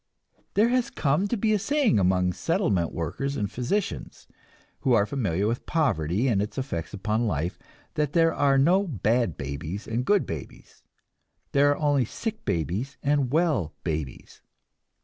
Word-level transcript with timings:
There 0.55 0.69
has 0.69 0.89
come 0.89 1.27
to 1.27 1.37
be 1.37 1.53
a 1.53 1.59
saying 1.59 1.99
among 1.99 2.33
settlement 2.33 2.91
workers 2.91 3.35
and 3.37 3.51
physicians, 3.51 4.27
who 4.79 4.93
are 4.93 5.05
familiar 5.05 5.45
with 5.47 5.67
poverty 5.67 6.27
and 6.27 6.41
its 6.41 6.57
effects 6.57 6.91
upon 6.91 7.27
life, 7.27 7.59
that 7.93 8.13
there 8.13 8.33
are 8.33 8.57
no 8.57 8.87
bad 8.87 9.37
babies 9.37 9.87
and 9.87 10.03
good 10.03 10.25
babies, 10.25 10.81
there 11.51 11.69
are 11.69 11.77
only 11.77 12.05
sick 12.05 12.43
babies 12.45 12.97
and 13.03 13.31
well 13.31 13.75
babies. 13.83 14.41